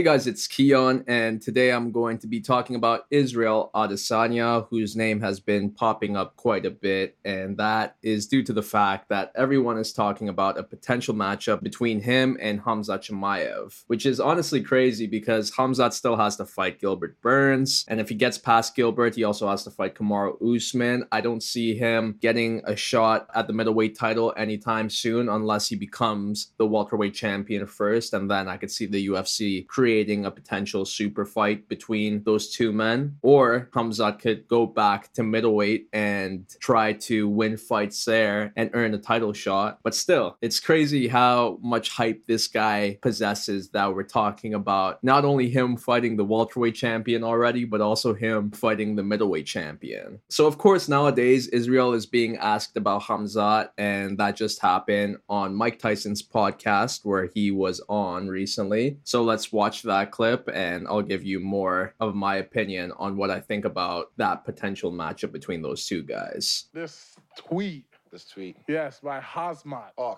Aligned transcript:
Hey 0.00 0.04
guys, 0.04 0.26
it's 0.26 0.46
Keon, 0.46 1.04
and 1.08 1.42
today 1.42 1.70
I'm 1.70 1.92
going 1.92 2.16
to 2.20 2.26
be 2.26 2.40
talking 2.40 2.74
about 2.74 3.04
Israel 3.10 3.70
Adesanya, 3.74 4.66
whose 4.70 4.96
name 4.96 5.20
has 5.20 5.40
been 5.40 5.70
popping 5.72 6.16
up 6.16 6.36
quite 6.36 6.64
a 6.64 6.70
bit, 6.70 7.18
and 7.22 7.58
that 7.58 7.96
is 8.02 8.26
due 8.26 8.42
to 8.44 8.54
the 8.54 8.62
fact 8.62 9.10
that 9.10 9.30
everyone 9.34 9.76
is 9.76 9.92
talking 9.92 10.30
about 10.30 10.58
a 10.58 10.62
potential 10.62 11.14
matchup 11.14 11.62
between 11.62 12.00
him 12.00 12.38
and 12.40 12.62
Hamzat 12.62 13.10
Chimaev, 13.10 13.84
which 13.88 14.06
is 14.06 14.20
honestly 14.20 14.62
crazy 14.62 15.06
because 15.06 15.50
Hamzat 15.50 15.92
still 15.92 16.16
has 16.16 16.34
to 16.36 16.46
fight 16.46 16.80
Gilbert 16.80 17.20
Burns, 17.20 17.84
and 17.86 18.00
if 18.00 18.08
he 18.08 18.14
gets 18.14 18.38
past 18.38 18.74
Gilbert, 18.74 19.16
he 19.16 19.24
also 19.24 19.50
has 19.50 19.64
to 19.64 19.70
fight 19.70 19.94
Kamaru 19.94 20.56
Usman. 20.56 21.06
I 21.12 21.20
don't 21.20 21.42
see 21.42 21.76
him 21.76 22.16
getting 22.22 22.62
a 22.64 22.74
shot 22.74 23.28
at 23.34 23.48
the 23.48 23.52
middleweight 23.52 23.98
title 23.98 24.32
anytime 24.34 24.88
soon 24.88 25.28
unless 25.28 25.68
he 25.68 25.76
becomes 25.76 26.52
the 26.56 26.66
welterweight 26.66 27.12
champion 27.12 27.66
first, 27.66 28.14
and 28.14 28.30
then 28.30 28.48
I 28.48 28.56
could 28.56 28.70
see 28.70 28.86
the 28.86 29.08
UFC 29.08 29.68
creating 29.90 30.24
a 30.24 30.30
potential 30.30 30.84
super 30.84 31.24
fight 31.24 31.68
between 31.68 32.22
those 32.22 32.48
two 32.48 32.70
men. 32.72 33.16
Or 33.22 33.68
Hamzat 33.74 34.20
could 34.20 34.46
go 34.46 34.64
back 34.64 35.12
to 35.14 35.24
middleweight 35.24 35.88
and 35.92 36.46
try 36.60 36.92
to 37.08 37.28
win 37.28 37.56
fights 37.56 38.04
there 38.04 38.52
and 38.54 38.70
earn 38.72 38.94
a 38.94 38.98
title 38.98 39.32
shot. 39.32 39.80
But 39.82 39.96
still, 39.96 40.36
it's 40.40 40.60
crazy 40.60 41.08
how 41.08 41.58
much 41.60 41.90
hype 41.90 42.24
this 42.28 42.46
guy 42.46 42.98
possesses 43.02 43.70
that 43.70 43.92
we're 43.92 44.04
talking 44.04 44.54
about. 44.54 45.02
Not 45.02 45.24
only 45.24 45.50
him 45.50 45.76
fighting 45.76 46.16
the 46.16 46.24
welterweight 46.24 46.76
champion 46.76 47.24
already, 47.24 47.64
but 47.64 47.80
also 47.80 48.14
him 48.14 48.52
fighting 48.52 48.94
the 48.94 49.02
middleweight 49.02 49.46
champion. 49.46 50.20
So, 50.28 50.46
of 50.46 50.56
course, 50.58 50.88
nowadays, 50.88 51.48
Israel 51.48 51.94
is 51.94 52.06
being 52.06 52.36
asked 52.36 52.76
about 52.76 53.02
Hamzat, 53.02 53.70
and 53.76 54.18
that 54.18 54.36
just 54.36 54.62
happened 54.62 55.16
on 55.28 55.56
Mike 55.56 55.80
Tyson's 55.80 56.22
podcast 56.22 57.04
where 57.04 57.28
he 57.34 57.50
was 57.50 57.80
on 57.88 58.28
recently. 58.28 58.98
So, 59.02 59.24
let's 59.24 59.50
watch 59.50 59.79
watch 59.84 59.94
that 59.94 60.10
clip 60.10 60.48
and 60.52 60.86
I'll 60.88 61.02
give 61.02 61.24
you 61.24 61.40
more 61.40 61.94
of 62.00 62.14
my 62.14 62.36
opinion 62.36 62.92
on 62.98 63.16
what 63.16 63.30
I 63.30 63.40
think 63.40 63.64
about 63.64 64.12
that 64.16 64.44
potential 64.44 64.92
matchup 64.92 65.32
between 65.32 65.62
those 65.62 65.86
two 65.86 66.02
guys. 66.02 66.66
This 66.72 67.16
tweet. 67.36 67.86
This 68.10 68.24
tweet. 68.24 68.56
Yes, 68.68 69.00
by 69.00 69.20
Hazmat. 69.20 69.90
Oh, 69.96 70.16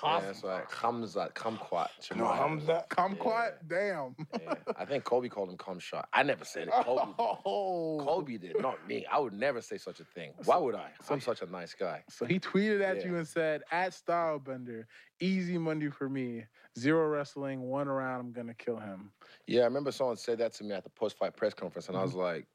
Khamzat. 0.00 0.20
Yeah, 0.20 0.26
that's 0.26 0.44
right. 0.44 0.68
Khamzat. 0.68 1.34
Kumquat. 1.34 1.88
No, 2.16 2.24
Hamzat. 2.24 2.88
Kumquat? 2.88 3.52
Yeah. 3.70 4.12
Damn. 4.12 4.16
yeah. 4.40 4.54
I 4.76 4.84
think 4.84 5.04
Kobe 5.04 5.28
called 5.28 5.50
him 5.50 5.56
Kumshot. 5.56 6.04
I 6.12 6.22
never 6.22 6.44
said 6.44 6.68
it. 6.68 6.74
Kobe. 6.84 7.12
Oh. 7.44 8.00
Kobe 8.04 8.36
did, 8.38 8.60
not 8.60 8.86
me. 8.86 9.04
I 9.10 9.18
would 9.18 9.32
never 9.32 9.60
say 9.60 9.78
such 9.78 10.00
a 10.00 10.04
thing. 10.04 10.32
Why 10.44 10.56
would 10.56 10.74
I? 10.74 10.90
I'm 11.10 11.20
such 11.20 11.42
a 11.42 11.46
nice 11.46 11.74
guy. 11.74 12.02
So 12.08 12.24
he 12.24 12.38
tweeted 12.38 12.82
at 12.82 12.98
Yeah. 12.98 13.06
you 13.06 13.16
and 13.16 13.26
said, 13.26 13.62
at 13.70 13.92
Stylebender, 13.92 14.84
easy 15.20 15.58
Monday 15.58 15.90
for 15.90 16.08
me. 16.08 16.44
Zero 16.78 17.08
wrestling, 17.08 17.62
one 17.62 17.88
round, 17.88 18.20
I'm 18.20 18.32
gonna 18.32 18.54
kill 18.54 18.78
him. 18.78 19.12
Yeah, 19.46 19.62
I 19.62 19.64
remember 19.64 19.92
someone 19.92 20.16
said 20.16 20.38
that 20.38 20.54
to 20.54 20.64
me 20.64 20.72
at 20.72 20.84
the 20.84 20.90
post-fight 20.90 21.36
press 21.36 21.52
conference, 21.54 21.88
and 21.88 21.96
I 21.96 22.02
was 22.02 22.12
mm-hmm. 22.12 22.20
like, 22.20 22.46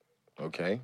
okay, 0.41 0.81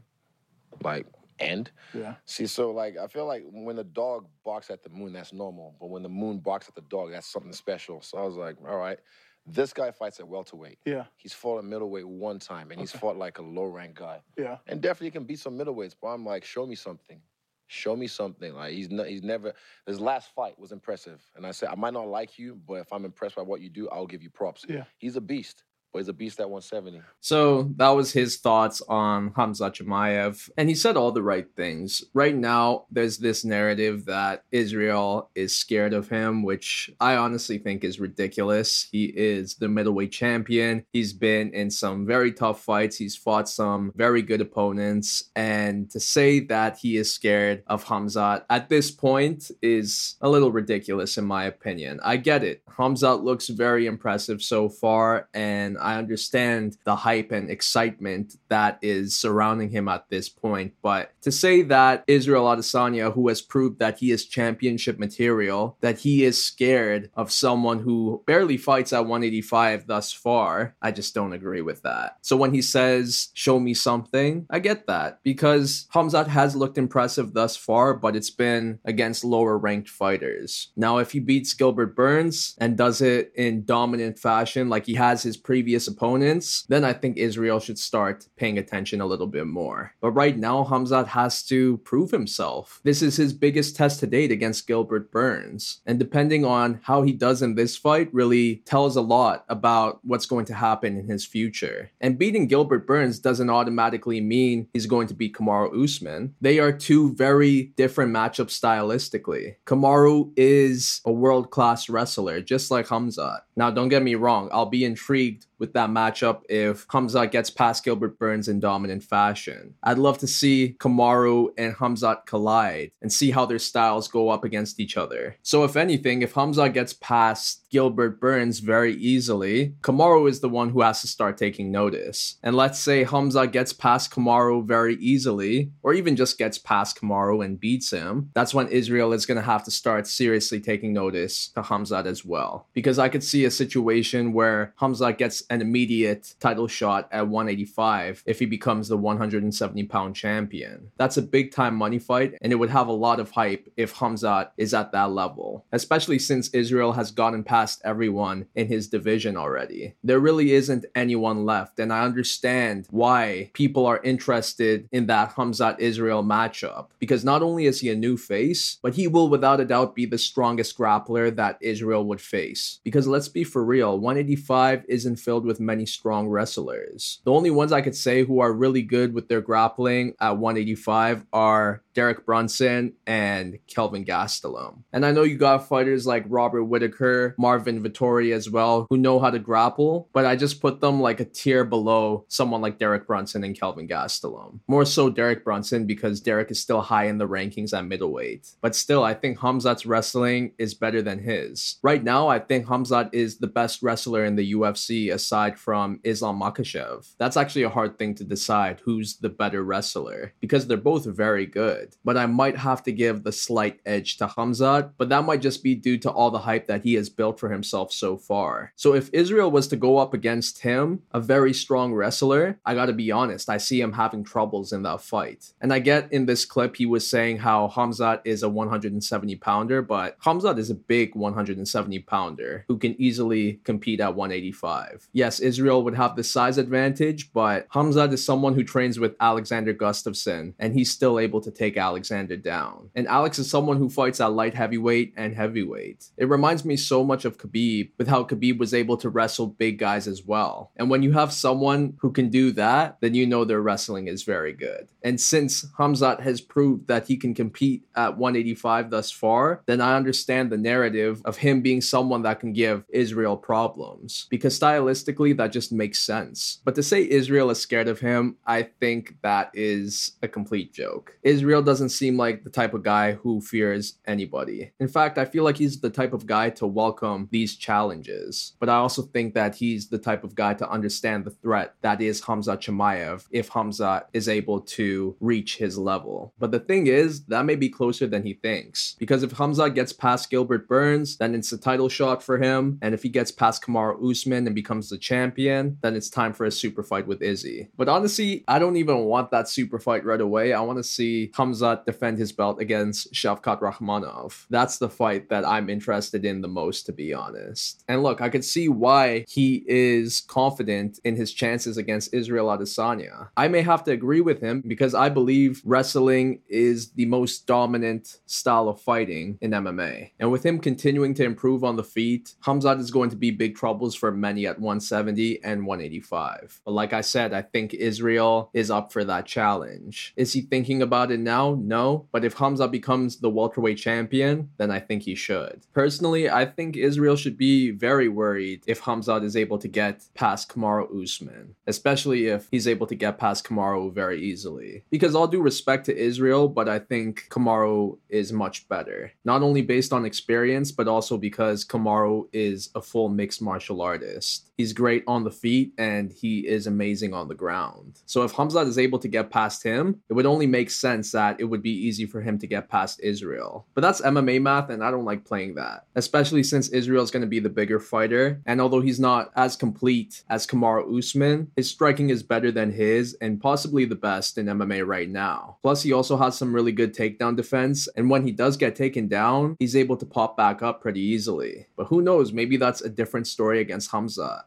like, 0.84 1.08
and 1.40 1.72
Yeah. 1.94 2.16
see, 2.26 2.48
so 2.48 2.72
like, 2.72 2.98
I 2.98 3.08
feel 3.08 3.26
like 3.26 3.44
when 3.52 3.76
the 3.76 3.84
dog 3.84 4.28
barks 4.44 4.70
at 4.70 4.84
the 4.84 4.90
moon, 4.90 5.14
that's 5.14 5.34
normal, 5.34 5.76
but 5.80 5.88
when 5.90 6.04
the 6.04 6.10
moon 6.10 6.40
barks 6.40 6.68
at 6.68 6.76
the 6.76 6.82
dog, 6.82 7.12
that's 7.12 7.28
something 7.28 7.54
special. 7.54 8.02
So 8.02 8.18
I 8.18 8.24
was 8.24 8.36
like, 8.36 8.58
all 8.68 8.78
right, 8.78 9.00
this 9.46 9.74
guy 9.74 9.92
fights 9.92 10.20
at 10.20 10.28
welterweight. 10.28 10.80
Yeah. 10.86 11.06
He's 11.18 11.34
fought 11.34 11.58
at 11.60 11.66
middleweight 11.66 12.08
one 12.08 12.40
time, 12.40 12.72
and 12.72 12.80
he's 12.80 12.92
Okay. 12.92 13.00
fought 13.00 13.18
like 13.18 13.40
a 13.40 13.42
low-rank 13.42 13.96
guy. 13.96 14.22
Yeah. 14.38 14.58
and 14.68 14.82
definitely 14.82 15.12
can 15.12 15.26
beat 15.26 15.40
some 15.40 15.58
middleweights. 15.58 15.96
But 16.02 16.10
I'm 16.10 16.26
like, 16.26 16.46
show 16.46 16.66
me 16.66 16.76
something. 16.76 17.22
Show 17.68 17.96
me 17.96 18.08
something. 18.08 18.54
Like 18.54 18.74
he's 18.74 18.90
not, 18.92 19.08
he's 19.08 19.24
never. 19.24 19.54
His 19.88 20.00
last 20.00 20.34
fight 20.36 20.58
was 20.60 20.72
impressive, 20.72 21.22
and 21.36 21.46
I 21.46 21.52
said 21.52 21.70
I 21.70 21.76
might 21.76 21.94
not 21.94 22.08
like 22.08 22.38
you, 22.38 22.56
but 22.68 22.76
if 22.76 22.94
I'm 22.94 23.04
impressed 23.04 23.36
by 23.36 23.42
what 23.42 23.62
you 23.62 23.70
do, 23.70 23.90
I'll 23.90 24.06
give 24.06 24.22
you 24.22 24.30
props. 24.30 24.66
Yeah. 24.70 24.84
He's 24.98 25.16
a 25.16 25.22
beast, 25.22 25.64
but 25.94 26.00
he's 26.00 26.08
a 26.10 26.14
beast 26.14 26.40
at 26.40 26.50
170. 26.50 27.02
So 27.22 27.72
that 27.78 27.90
was 27.90 28.12
his 28.12 28.38
thoughts 28.38 28.82
on 28.90 29.30
Hamzat 29.32 29.76
Chimaev, 29.76 30.50
and 30.58 30.68
he 30.68 30.76
said 30.76 30.98
all 30.98 31.12
the 31.12 31.22
right 31.22 31.46
things. 31.56 32.04
Right 32.14 32.36
now, 32.36 32.86
there's 32.92 33.20
this 33.20 33.46
narrative 33.46 34.06
that 34.06 34.44
Israel 34.52 35.30
is 35.36 35.56
scared 35.56 35.94
of 35.94 36.10
him, 36.10 36.44
which 36.44 36.90
I 37.00 37.16
honestly 37.16 37.60
think 37.60 37.84
is 37.84 38.00
ridiculous. 38.00 38.90
He 38.92 39.06
is 39.06 39.56
the 39.56 39.70
middleweight 39.70 40.12
champion. 40.12 40.86
He's 40.92 41.14
been 41.14 41.54
in 41.54 41.70
some 41.70 42.06
very 42.06 42.34
tough 42.34 42.64
fights. 42.64 42.98
He's 42.98 43.16
fought 43.16 43.48
some 43.48 43.94
very 43.96 44.24
good 44.24 44.42
opponents, 44.42 45.30
and 45.36 45.90
to 45.92 46.00
say 46.00 46.40
that 46.42 46.78
he 46.78 46.98
is 46.98 47.14
scared 47.14 47.64
of 47.68 47.86
Hamzat 47.86 48.46
at 48.50 48.70
this 48.70 48.90
point 48.90 49.52
is 49.62 50.16
a 50.22 50.30
little 50.30 50.52
ridiculous, 50.52 51.18
in 51.18 51.26
my 51.26 51.44
opinion. 51.46 52.00
I 52.04 52.18
get 52.18 52.44
it. 52.44 52.64
Hamzat 52.78 53.24
looks 53.24 53.50
very 53.50 53.86
impressive 53.86 54.42
so 54.42 54.70
far, 54.70 55.30
and 55.34 55.78
I 55.84 55.98
understand 55.98 56.78
the 56.86 56.96
hype 56.96 57.32
and 57.32 57.50
excitement 57.50 58.36
that 58.50 58.80
is 58.82 59.16
surrounding 59.16 59.70
him 59.70 59.88
at 59.88 60.10
this 60.10 60.30
point. 60.30 60.74
But 60.82 61.12
to 61.22 61.32
say 61.32 61.62
that 61.64 62.04
Israel 62.08 62.46
Adesanya, 62.46 63.14
who 63.14 63.28
has 63.28 63.42
proved 63.42 63.80
that 63.80 64.00
he 64.00 64.12
is 64.12 64.26
championship 64.26 64.98
material, 64.98 65.78
that 65.82 66.00
he 66.00 66.24
is 66.24 66.44
scared 66.44 67.10
of 67.16 67.32
someone 67.32 67.80
who 67.80 68.24
barely 68.26 68.58
fights 68.58 68.94
at 68.94 69.02
185 69.02 69.88
thus 69.88 70.12
far, 70.12 70.76
I 70.82 70.92
just 70.92 71.14
don't 71.14 71.34
agree 71.34 71.62
with 71.62 71.82
that. 71.84 72.18
So 72.22 72.38
when 72.38 72.54
he 72.54 72.62
says, 72.62 73.30
show 73.34 73.60
me 73.60 73.74
something, 73.74 74.46
I 74.50 74.60
get 74.60 74.88
that 74.88 75.20
because 75.24 75.88
Hamzat 75.94 76.28
has 76.28 76.56
looked 76.56 76.78
impressive 76.78 77.34
thus 77.34 77.56
far, 77.56 77.94
but 77.94 78.16
it's 78.16 78.30
been 78.30 78.80
against 78.86 79.24
lower 79.24 79.58
ranked 79.58 79.90
fighters. 79.90 80.72
Now, 80.76 80.98
if 80.98 81.12
he 81.12 81.20
beats 81.20 81.54
Gilbert 81.54 81.96
Burns 81.96 82.56
and 82.58 82.78
does 82.78 83.02
it 83.02 83.32
in 83.36 83.66
dominant 83.66 84.20
fashion 84.20 84.70
like 84.70 84.86
he 84.86 84.96
has 84.96 85.24
his 85.24 85.38
previous 85.38 85.73
opponents, 85.88 86.66
then 86.70 86.84
I 86.84 86.94
think 86.94 87.18
Israel 87.18 87.60
should 87.60 87.80
start 87.80 88.28
paying 88.38 88.58
attention 88.58 89.02
a 89.02 89.06
little 89.06 89.28
bit 89.28 89.48
more. 89.48 89.94
But 90.02 90.12
right 90.12 90.38
now, 90.38 90.64
Hamzat 90.64 91.08
has 91.08 91.44
to 91.44 91.78
prove 91.80 92.12
himself. 92.12 92.80
This 92.84 93.02
is 93.02 93.18
his 93.18 93.34
biggest 93.34 93.76
test 93.76 94.00
to 94.00 94.08
date 94.08 94.32
against 94.32 94.68
Gilbert 94.68 95.12
Burns. 95.12 95.82
And 95.86 96.00
depending 96.00 96.46
on 96.46 96.80
how 96.84 97.02
he 97.04 97.14
does 97.14 97.42
in 97.42 97.56
this 97.56 97.78
fight, 97.78 98.14
really 98.14 98.58
tells 98.66 98.96
a 98.96 99.02
lot 99.02 99.46
about 99.50 100.00
what's 100.04 100.26
going 100.26 100.46
to 100.46 100.54
happen 100.54 100.98
in 100.98 101.08
his 101.08 101.26
future. 101.26 101.92
And 102.02 102.18
beating 102.18 102.48
Gilbert 102.48 102.88
Burns 102.88 103.20
doesn't 103.20 103.50
automatically 103.50 104.22
mean 104.22 104.68
he's 104.74 104.86
going 104.86 105.08
to 105.08 105.14
beat 105.14 105.36
Kamaru 105.36 105.84
Usman. 105.84 106.36
They 106.42 106.60
are 106.60 106.72
two 106.72 107.14
very 107.16 107.74
different 107.76 108.14
matchups 108.14 108.60
stylistically. 108.60 109.56
Kamaru 109.66 110.32
is 110.36 111.02
a 111.06 111.12
world 111.12 111.52
class 111.52 111.90
wrestler, 111.90 112.42
just 112.42 112.72
like 112.72 112.88
Hamzat. 112.88 113.42
Now, 113.56 113.72
don't 113.72 113.90
get 113.90 114.04
me 114.04 114.16
wrong, 114.16 114.50
I'll 114.52 114.66
be 114.66 114.84
intrigued 114.84 115.46
with 115.64 115.72
that 115.72 115.90
matchup 115.90 116.42
if 116.50 116.86
Hamzat 116.90 117.32
gets 117.32 117.50
past 117.50 117.86
Gilbert 117.86 118.20
Burns 118.20 118.50
in 118.50 118.60
dominant 118.60 119.02
fashion. 119.02 119.76
I'd 119.82 119.98
love 119.98 120.18
to 120.18 120.28
see 120.28 120.76
Kamaru 120.78 121.54
and 121.58 121.74
Hamzat 121.74 122.26
collide 122.26 122.92
and 123.02 123.14
see 123.14 123.32
how 123.32 123.46
their 123.46 123.60
styles 123.60 124.10
go 124.10 124.28
up 124.28 124.44
against 124.44 124.78
each 124.82 124.98
other. 124.98 125.38
So, 125.42 125.64
if 125.64 125.78
anything, 125.78 126.22
if 126.22 126.34
Hamzat 126.34 126.74
gets 126.74 126.92
past 126.92 127.64
Gilbert 127.70 128.20
Burns 128.20 128.60
very 128.60 128.94
easily, 128.96 129.76
Kamaru 129.80 130.30
is 130.30 130.42
the 130.42 130.50
one 130.50 130.70
who 130.70 130.82
has 130.82 131.00
to 131.00 131.08
start 131.08 131.38
taking 131.38 131.72
notice. 131.72 132.36
And 132.44 132.58
let's 132.58 132.78
say 132.78 133.06
Hamzat 133.06 133.54
gets 133.54 133.72
past 133.72 134.12
Kamaru 134.12 134.66
very 134.66 134.96
easily, 134.96 135.72
or 135.82 135.94
even 135.94 136.18
just 136.18 136.38
gets 136.38 136.58
past 136.58 137.00
Kamaru 137.00 137.44
and 137.44 137.58
beats 137.58 137.92
him, 137.92 138.32
that's 138.34 138.54
when 138.54 138.68
Israel 138.68 139.14
is 139.14 139.26
going 139.26 139.38
to 139.38 139.42
have 139.42 139.64
to 139.64 139.72
start 139.72 140.08
seriously 140.08 140.60
taking 140.60 140.92
notice 140.92 141.48
to 141.56 141.62
Hamzat 141.62 142.06
as 142.06 142.26
well. 142.26 142.68
Because 142.74 143.00
I 143.00 143.08
could 143.08 143.24
see 143.24 143.46
a 143.46 143.52
situation 143.52 144.34
where 144.34 144.74
Hamzat 144.82 145.18
gets 145.18 145.44
an 145.54 145.62
immediate 145.62 146.34
title 146.40 146.68
shot 146.68 147.08
at 147.12 147.28
185 147.28 148.24
if 148.26 148.40
he 148.40 148.46
becomes 148.46 148.88
the 148.88 148.98
170 148.98 149.84
pound 149.84 150.16
champion. 150.16 150.92
That's 150.98 151.18
a 151.18 151.22
big 151.22 151.52
time 151.52 151.76
money 151.76 152.00
fight, 152.00 152.34
and 152.42 152.52
it 152.52 152.56
would 152.56 152.72
have 152.72 152.88
a 152.88 152.92
lot 152.92 153.20
of 153.20 153.32
hype 153.32 153.72
if 153.78 153.96
Hamzat 153.96 154.50
is 154.58 154.74
at 154.74 154.92
that 154.92 155.12
level, 155.12 155.66
especially 155.72 156.18
since 156.18 156.50
Israel 156.50 156.94
has 156.94 157.12
gotten 157.12 157.44
past 157.44 157.82
everyone 157.86 158.48
in 158.56 158.68
his 158.68 158.88
division 158.88 159.38
already. 159.38 159.94
There 160.04 160.20
really 160.20 160.54
isn't 160.54 160.86
anyone 160.96 161.46
left, 161.46 161.80
and 161.80 161.94
I 161.94 162.04
understand 162.04 162.88
why 162.90 163.52
people 163.54 163.86
are 163.86 164.02
interested 164.04 164.90
in 164.92 165.06
that 165.08 165.36
Hamzat 165.36 165.80
Israel 165.80 166.24
matchup 166.24 166.88
because 167.00 167.24
not 167.24 167.42
only 167.42 167.66
is 167.66 167.82
he 167.82 167.90
a 167.90 167.96
new 167.96 168.18
face, 168.18 168.80
but 168.82 168.96
he 168.96 169.08
will 169.08 169.30
without 169.30 169.60
a 169.60 169.66
doubt 169.66 169.94
be 169.94 170.06
the 170.06 170.18
strongest 170.18 170.78
grappler 170.78 171.36
that 171.36 171.58
Israel 171.62 172.06
would 172.06 172.22
face. 172.22 172.80
Because 172.84 173.08
let's 173.08 173.28
be 173.28 173.44
for 173.44 173.64
real, 173.64 174.00
185 174.00 174.86
isn't 174.88 175.18
filled 175.18 175.43
with 175.46 175.60
many 175.60 175.86
strong 175.86 176.28
wrestlers. 176.28 177.22
The 177.26 177.32
only 177.32 177.52
ones 177.52 177.72
I 177.72 177.82
could 177.82 177.96
say 177.96 178.24
who 178.24 178.40
are 178.40 178.54
really 178.54 178.82
good 178.82 179.14
with 179.14 179.28
their 179.28 179.42
grappling 179.42 180.16
at 180.20 180.38
185 180.38 181.26
are 181.34 181.84
Derek 181.94 182.26
Brunson, 182.26 182.94
and 183.06 183.60
Kelvin 183.68 184.06
Gastelum. 184.06 184.84
And 184.92 185.06
I 185.06 185.12
know 185.12 185.24
you 185.24 185.38
got 185.38 185.68
fighters 185.68 186.06
like 186.06 186.26
Robert 186.28 186.64
Whitaker, 186.64 187.36
Marvin 187.38 187.84
Vettori 187.84 188.34
as 188.34 188.50
well, 188.50 188.88
who 188.90 188.98
know 188.98 189.20
how 189.20 189.30
to 189.30 189.40
grapple, 189.40 190.10
but 190.14 190.26
I 190.26 190.36
just 190.36 190.62
put 190.62 190.82
them 190.82 191.02
like 191.02 191.20
a 191.20 191.26
tier 191.26 191.64
below 191.64 192.26
someone 192.28 192.62
like 192.62 192.80
Derek 192.80 193.08
Brunson 193.08 193.44
and 193.44 193.58
Kelvin 193.58 193.88
Gastelum. 193.88 194.60
More 194.68 194.86
so 194.86 195.10
Derek 195.10 195.44
Brunson 195.44 195.86
because 195.86 196.22
Derek 196.22 196.52
is 196.52 196.60
still 196.60 196.82
high 196.82 197.06
in 197.06 197.18
the 197.18 197.28
rankings 197.28 197.78
at 197.78 197.86
middleweight. 197.86 198.50
But 198.62 198.76
still, 198.76 199.04
I 199.04 199.14
think 199.14 199.38
Hamzat's 199.40 199.86
wrestling 199.86 200.54
is 200.58 200.74
better 200.74 201.02
than 201.02 201.20
his. 201.20 201.78
Right 201.84 202.04
now, 202.04 202.28
I 202.28 202.40
think 202.40 202.66
Hamzat 202.66 203.10
is 203.14 203.38
the 203.38 203.48
best 203.48 203.84
wrestler 203.84 204.26
in 204.26 204.36
the 204.36 204.54
UFC 204.54 205.14
aside 205.24 205.58
from 205.58 206.00
Islam 206.04 206.40
Makhachev. 206.40 207.14
That's 207.18 207.38
actually 207.38 207.64
a 207.64 207.70
hard 207.78 207.98
thing 207.98 208.14
to 208.16 208.26
decide 208.26 208.82
who's 208.84 209.18
the 209.18 209.30
better 209.30 209.64
wrestler 209.64 210.34
because 210.42 210.68
they're 210.68 210.78
both 210.92 211.06
very 211.06 211.46
good. 211.46 211.96
But 212.04 212.18
I 212.18 212.26
might 212.26 212.58
have 212.58 212.84
to 212.84 212.92
give 212.92 213.24
the 213.24 213.32
slight 213.32 213.80
edge 213.86 214.18
to 214.18 214.28
Hamzat, 214.28 214.92
but 214.98 215.10
that 215.10 215.24
might 215.24 215.42
just 215.42 215.64
be 215.64 215.76
due 215.76 215.98
to 216.00 216.12
all 216.12 216.32
the 216.32 216.46
hype 216.50 216.68
that 216.68 216.84
he 216.84 216.96
has 216.96 217.10
built 217.10 217.40
for 217.40 217.50
himself 217.50 217.94
so 217.94 218.18
far. 218.18 218.74
So 218.76 218.94
if 218.94 219.10
Israel 219.14 219.50
was 219.50 219.68
to 219.70 219.78
go 219.78 219.98
up 219.98 220.14
against 220.14 220.60
him, 220.60 221.04
a 221.12 221.22
very 221.22 221.54
strong 221.54 221.94
wrestler, 221.94 222.60
I 222.66 222.76
gotta 222.76 222.94
be 222.94 223.12
honest, 223.12 223.50
I 223.50 223.58
see 223.58 223.80
him 223.80 223.94
having 223.94 224.24
troubles 224.24 224.74
in 224.74 224.84
that 224.84 225.02
fight. 225.02 225.54
And 225.62 225.72
I 225.72 225.80
get 225.80 226.12
in 226.12 226.26
this 226.26 226.44
clip 226.44 226.76
he 226.76 226.86
was 226.86 227.10
saying 227.10 227.38
how 227.38 227.70
Hamzat 227.70 228.22
is 228.26 228.44
a 228.44 228.50
170 228.50 229.36
pounder, 229.38 229.82
but 229.82 230.20
Hamzat 230.22 230.58
is 230.58 230.70
a 230.70 230.76
big 230.76 231.16
170 231.16 232.00
pounder 232.00 232.66
who 232.68 232.78
can 232.78 233.00
easily 233.02 233.60
compete 233.64 234.00
at 234.00 234.16
185. 234.16 235.10
Yes, 235.14 235.40
Israel 235.40 235.84
would 235.84 235.96
have 235.96 236.16
the 236.16 236.24
size 236.24 236.58
advantage, 236.58 237.32
but 237.34 237.70
Khamzat 237.70 238.12
is 238.14 238.26
someone 238.26 238.56
who 238.56 238.64
trains 238.64 239.00
with 239.00 239.16
Alexander 239.20 239.72
Gustafsson, 239.74 240.56
and 240.58 240.74
he's 240.74 240.92
still 240.92 241.20
able 241.20 241.40
to 241.42 241.52
take 241.52 241.78
Alexander 241.78 242.36
down. 242.36 242.90
And 242.96 243.08
Alex 243.08 243.38
is 243.38 243.50
someone 243.50 243.78
who 243.78 243.90
fights 243.90 244.20
at 244.20 244.34
light 244.34 244.56
heavyweight 244.56 245.14
and 245.16 245.36
heavyweight. 245.36 246.10
It 246.18 246.30
reminds 246.30 246.66
me 246.66 246.76
so 246.78 247.04
much 247.04 247.26
of 247.26 247.38
Khabib, 247.38 247.92
with 248.00 248.08
how 248.08 248.24
Khabib 248.24 248.58
was 248.58 248.74
able 248.74 248.98
to 248.98 249.10
wrestle 249.10 249.46
big 249.46 249.78
guys 249.78 250.08
as 250.08 250.24
well. 250.24 250.72
And 250.76 250.90
when 250.90 251.04
you 251.04 251.12
have 251.12 251.32
someone 251.32 251.96
who 252.00 252.12
can 252.12 252.30
do 252.30 252.52
that, 252.54 252.98
then 253.02 253.14
you 253.14 253.28
know 253.28 253.46
their 253.46 253.62
wrestling 253.62 254.08
is 254.08 254.24
very 254.24 254.54
good. 254.54 254.88
And 255.04 255.22
since 255.22 255.66
Hamzat 255.78 256.22
has 256.22 256.42
proved 256.42 256.88
that 256.88 257.08
he 257.08 257.18
can 257.18 257.36
compete 257.36 257.84
at 257.96 258.18
185 258.18 258.90
thus 258.90 259.12
far, 259.12 259.62
then 259.68 259.80
I 259.80 259.96
understand 259.96 260.50
the 260.50 260.58
narrative 260.58 261.22
of 261.24 261.38
him 261.38 261.62
being 261.62 261.82
someone 261.82 262.24
that 262.24 262.40
can 262.40 262.54
give 262.54 262.84
Israel 262.90 263.38
problems. 263.38 264.28
Because 264.32 264.58
stylistically, 264.60 265.03
that 265.06 265.52
just 265.52 265.72
makes 265.72 266.00
sense. 266.00 266.60
But 266.64 266.76
to 266.76 266.84
say 266.84 267.08
Israel 267.08 267.50
is 267.50 267.60
scared 267.60 267.88
of 267.88 268.00
him, 268.00 268.38
I 268.46 268.64
think 268.64 269.16
that 269.22 269.52
is 269.54 270.14
a 270.22 270.28
complete 270.28 270.74
joke. 270.74 271.18
Israel 271.24 271.62
doesn't 271.62 271.90
seem 271.90 272.18
like 272.18 272.44
the 272.44 272.50
type 272.50 272.74
of 272.74 272.84
guy 272.84 273.14
who 273.14 273.42
fears 273.42 273.98
anybody. 274.06 274.72
In 274.80 274.88
fact, 274.88 275.18
I 275.18 275.26
feel 275.26 275.44
like 275.44 275.58
he's 275.58 275.82
the 275.82 275.90
type 275.90 276.14
of 276.14 276.26
guy 276.26 276.50
to 276.52 276.68
welcome 276.68 277.30
these 277.32 277.56
challenges. 277.56 278.54
But 278.60 278.70
I 278.70 278.76
also 278.76 279.04
think 279.04 279.34
that 279.34 279.56
he's 279.56 279.90
the 279.90 279.98
type 279.98 280.24
of 280.24 280.36
guy 280.36 280.54
to 280.56 280.70
understand 280.70 281.26
the 281.26 281.32
threat 281.32 281.76
that 281.82 282.02
is 282.02 282.24
Hamza 282.24 282.58
Chimaev 282.58 283.26
if 283.32 283.50
Hamza 283.50 284.06
is 284.14 284.30
able 284.30 284.62
to 284.62 285.16
reach 285.20 285.58
his 285.58 285.78
level. 285.78 286.34
But 286.40 286.52
the 286.52 286.60
thing 286.60 286.88
is, 286.88 287.24
that 287.26 287.46
may 287.46 287.56
be 287.56 287.70
closer 287.70 288.08
than 288.08 288.24
he 288.24 288.34
thinks. 288.34 288.96
Because 289.00 289.24
if 289.24 289.34
Hamza 289.34 289.70
gets 289.70 289.94
past 289.94 290.30
Gilbert 290.30 290.68
Burns, 290.68 291.18
then 291.18 291.36
it's 291.36 291.52
a 291.52 291.58
title 291.58 291.90
shot 291.90 292.24
for 292.24 292.38
him. 292.38 292.80
And 292.82 292.94
if 292.94 293.04
he 293.04 293.10
gets 293.10 293.32
past 293.32 293.64
Kamaru 293.64 294.12
Usman 294.12 294.46
and 294.46 294.56
becomes 294.56 294.92
the 294.94 295.00
champion, 295.00 295.78
then 295.82 295.96
it's 295.96 296.10
time 296.10 296.32
for 296.32 296.46
a 296.46 296.52
super 296.52 296.84
fight 296.84 297.08
with 297.08 297.22
Izzy. 297.22 297.68
But 297.76 297.90
honestly, 297.90 298.44
I 298.48 298.60
don't 298.60 298.78
even 298.78 299.00
want 299.00 299.32
that 299.32 299.50
super 299.50 299.80
fight 299.80 300.06
right 300.06 300.22
away. 300.22 300.54
I 300.54 300.62
want 300.62 300.78
to 300.78 300.84
see 300.84 301.32
Khamzat 301.34 301.86
defend 301.86 302.18
his 302.18 302.32
belt 302.32 302.62
against 302.62 303.12
Shavkat 303.12 303.60
Rakhmonov. 303.60 304.46
That's 304.50 304.78
the 304.78 304.90
fight 304.90 305.30
that 305.30 305.46
I'm 305.46 305.70
interested 305.70 306.24
in 306.24 306.42
the 306.42 306.48
most, 306.48 306.86
to 306.86 306.94
be 306.94 307.14
honest. 307.14 307.84
And 307.88 308.04
look, 308.04 308.22
I 308.22 308.30
could 308.30 308.46
see 308.46 308.70
why 308.70 309.26
he 309.28 309.64
is 309.68 310.22
confident 310.22 311.00
in 311.04 311.16
his 311.16 311.34
chances 311.34 311.78
against 311.78 312.14
Israel 312.14 312.48
Adesanya. 312.48 313.30
I 313.36 313.48
may 313.48 313.62
have 313.62 313.84
to 313.86 313.92
agree 313.92 314.22
with 314.22 314.40
him 314.42 314.62
because 314.66 314.94
I 314.94 315.10
believe 315.10 315.62
wrestling 315.66 316.42
is 316.48 316.92
the 316.92 317.06
most 317.06 317.48
dominant 317.48 318.20
style 318.26 318.70
of 318.70 318.80
fighting 318.80 319.38
in 319.42 319.52
MMA. 319.52 320.12
And 320.20 320.32
with 320.32 320.46
him 320.46 320.60
continuing 320.60 321.14
to 321.16 321.24
improve 321.24 321.64
on 321.64 321.76
the 321.76 321.84
feet, 321.84 322.36
Khamzat 322.46 322.80
is 322.80 322.92
going 322.92 323.10
to 323.10 323.16
be 323.16 323.32
big 323.32 323.56
troubles 323.56 323.96
for 323.96 324.12
many 324.12 324.46
at 324.46 324.60
170 324.92 325.44
and 325.44 325.66
185. 325.66 326.62
But 326.66 326.72
like 326.72 326.94
I 326.94 327.02
said, 327.02 327.34
I 327.34 327.42
think 327.42 327.74
Israel 327.74 328.50
is 328.54 328.70
up 328.70 328.92
for 328.92 329.04
that 329.04 329.26
challenge. 329.26 330.14
Is 330.16 330.34
he 330.34 330.42
thinking 330.42 330.82
about 330.82 331.12
it 331.12 331.20
now? 331.20 331.58
No. 331.60 332.08
But 332.12 332.26
if 332.26 332.36
Khamzat 332.36 332.72
becomes 332.72 333.18
the 333.18 333.30
welterweight 333.30 333.78
champion, 333.78 334.50
then 334.58 334.72
I 334.72 334.80
think 334.80 335.04
he 335.04 335.16
should. 335.16 335.62
Personally, 335.74 336.30
I 336.30 336.46
think 336.46 336.76
Israel 336.76 337.16
should 337.16 337.38
be 337.38 337.72
very 337.72 338.10
worried 338.10 338.64
if 338.68 338.82
Khamzat 338.82 339.24
is 339.24 339.36
able 339.36 339.58
to 339.60 339.68
get 339.68 340.04
past 340.14 340.50
Kamaru 340.50 341.04
Usman, 341.04 341.56
especially 341.68 342.28
if 342.28 342.48
he's 342.52 342.68
able 342.68 342.88
to 342.88 342.96
get 342.96 343.18
past 343.18 343.46
Kamaru 343.46 343.94
very 343.94 344.22
easily. 344.22 344.84
Because 344.90 345.16
all 345.16 345.28
due 345.28 345.42
respect 345.42 345.86
to 345.86 345.98
Israel, 345.98 346.48
but 346.48 346.70
I 346.70 346.80
think 346.80 347.28
Kamaru 347.30 347.98
is 348.10 348.32
much 348.32 348.68
better. 348.68 349.12
Not 349.26 349.42
only 349.42 349.62
based 349.62 349.94
on 349.94 350.06
experience, 350.06 350.72
but 350.72 350.88
also 350.88 351.18
because 351.18 351.66
Kamaru 351.66 352.28
is 352.34 352.70
a 352.76 352.82
full 352.82 353.10
mixed 353.10 353.42
martial 353.42 353.82
artist. 353.82 354.52
He's 354.58 354.74
great 354.74 355.04
on 355.08 355.24
the 355.24 355.32
feet 355.32 355.74
and 355.78 356.12
he 356.12 356.48
is 356.48 356.68
amazing 356.68 357.14
on 357.14 357.28
the 357.28 357.36
ground. 357.36 358.02
So 358.06 358.24
if 358.24 358.34
Khamzat 358.34 358.68
is 358.68 358.78
able 358.78 359.00
to 359.00 359.08
get 359.08 359.32
past 359.32 359.64
him, 359.64 360.02
it 360.10 360.14
would 360.14 360.26
only 360.26 360.48
make 360.48 360.70
sense 360.70 361.12
that 361.12 361.40
it 361.40 361.46
would 361.46 361.62
be 361.62 361.72
easy 361.72 362.06
for 362.06 362.22
him 362.22 362.38
to 362.40 362.48
get 362.48 362.70
past 362.70 363.00
Israel. 363.02 363.66
But 363.74 363.82
that's 363.82 364.02
MMA 364.02 364.42
math 364.42 364.70
and 364.70 364.84
I 364.84 364.92
don't 364.92 365.06
like 365.06 365.26
playing 365.26 365.56
that, 365.56 365.86
especially 365.96 366.44
since 366.44 366.70
Israel 366.70 367.04
is 367.04 367.12
going 367.12 367.22
to 367.22 367.28
be 367.28 367.40
the 367.40 367.50
bigger 367.50 367.80
fighter. 367.80 368.42
And 368.46 368.62
although 368.62 368.82
he's 368.82 369.00
not 369.00 369.32
as 369.36 369.56
complete 369.56 370.24
as 370.30 370.46
Kamaru 370.46 370.98
Usman, 370.98 371.52
his 371.56 371.70
striking 371.70 372.10
is 372.10 372.24
better 372.24 372.52
than 372.52 372.72
his 372.72 373.16
and 373.22 373.42
possibly 373.42 373.86
the 373.86 373.96
best 373.96 374.38
in 374.38 374.46
MMA 374.46 374.86
right 374.86 375.10
now. 375.10 375.58
Plus, 375.62 375.84
he 375.84 375.94
also 375.94 376.18
has 376.18 376.38
some 376.38 376.54
really 376.54 376.72
good 376.72 376.96
takedown 376.96 377.36
defense. 377.36 377.88
And 377.96 378.10
when 378.10 378.26
he 378.26 378.32
does 378.32 378.58
get 378.58 378.76
taken 378.76 379.08
down, 379.08 379.56
he's 379.60 379.76
able 379.76 379.98
to 379.98 380.06
pop 380.06 380.38
back 380.38 380.62
up 380.62 380.82
pretty 380.82 381.02
easily. 381.02 381.68
But 381.76 381.88
who 381.88 382.02
knows, 382.02 382.34
maybe 382.34 382.58
that's 382.58 382.82
a 382.82 382.90
different 382.90 383.28
story 383.28 383.60
against 383.60 383.92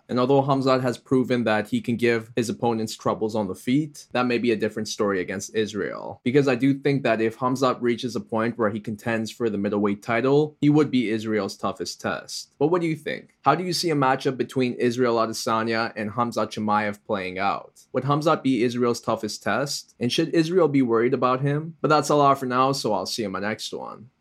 And 0.09 0.21
although 0.21 0.43
Khamzat 0.43 0.83
has 0.83 0.99
proven 0.99 1.45
that 1.45 1.69
he 1.69 1.81
can 1.81 1.97
give 1.97 2.31
his 2.37 2.49
opponents 2.49 2.97
troubles 2.97 3.35
on 3.35 3.49
the 3.49 3.55
feet, 3.55 4.07
that 4.13 4.27
may 4.27 4.39
be 4.39 4.53
a 4.53 4.57
different 4.57 4.89
story 4.89 5.21
against 5.21 5.55
Israel. 5.55 6.21
Because 6.23 6.49
I 6.49 6.55
do 6.55 6.75
think 6.75 7.03
that 7.03 7.21
if 7.21 7.39
Khamzat 7.39 7.79
reaches 7.81 8.15
a 8.15 8.21
point 8.21 8.59
where 8.59 8.71
he 8.71 8.81
contends 8.81 9.31
for 9.31 9.51
the 9.51 9.59
middleweight 9.59 10.03
title, 10.03 10.57
he 10.61 10.71
would 10.71 10.91
be 10.91 11.11
Israel's 11.11 11.57
toughest 11.57 12.01
test. 12.01 12.53
But 12.59 12.69
what 12.69 12.81
do 12.81 12.87
you 12.87 12.97
think? 12.97 13.37
How 13.43 13.55
do 13.55 13.65
you 13.65 13.73
see 13.73 13.91
a 13.91 13.97
matchup 13.97 14.37
between 14.37 14.75
Israel 14.75 15.17
Adesanya 15.17 15.93
and 15.97 16.13
Khamzat 16.13 16.53
Chimaev 16.53 16.99
playing 17.05 17.39
out? 17.39 17.87
Would 17.93 18.05
Khamzat 18.05 18.43
be 18.43 18.63
Israel's 18.63 19.01
toughest 19.01 19.43
test? 19.43 19.95
And 19.99 20.13
should 20.13 20.35
Israel 20.35 20.69
be 20.69 20.83
worried 20.83 21.15
about 21.15 21.41
him? 21.41 21.77
But 21.81 21.89
that's 21.89 22.11
all 22.11 22.23
I 22.23 22.35
for 22.35 22.47
now, 22.47 22.73
so 22.73 22.93
I'll 22.93 23.07
see 23.07 23.23
you 23.23 23.27
in 23.27 23.33
my 23.33 23.41
next 23.41 23.73
one. 23.73 24.11